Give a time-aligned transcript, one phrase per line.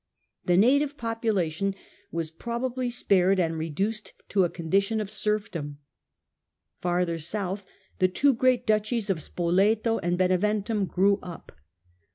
[0.45, 1.75] The native population
[2.11, 5.77] was probably spared and reduced to a condition of serfdom.
[6.79, 7.67] Farther south
[7.99, 11.51] the two great Duchies of Spoleto and Beneventum grew up.